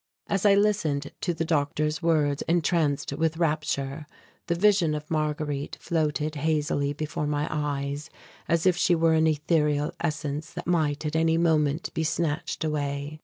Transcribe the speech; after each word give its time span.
As 0.25 0.47
I 0.47 0.55
listened 0.55 1.11
to 1.21 1.31
the 1.31 1.45
doctor's 1.45 2.01
words 2.01 2.41
entranced 2.47 3.13
with 3.13 3.37
rapture, 3.37 4.07
the 4.47 4.55
vision 4.55 4.95
of 4.95 5.11
Marguerite 5.11 5.77
floated 5.79 6.33
hazily 6.33 6.91
before 6.91 7.27
my 7.27 7.47
eyes 7.51 8.09
as 8.47 8.65
if 8.65 8.75
she 8.75 8.95
were 8.95 9.13
an 9.13 9.27
ethereal 9.27 9.91
essence 9.99 10.53
that 10.53 10.65
might, 10.65 11.05
at 11.05 11.15
any 11.15 11.37
moment, 11.37 11.93
be 11.93 12.03
snatched 12.03 12.63
away. 12.63 13.19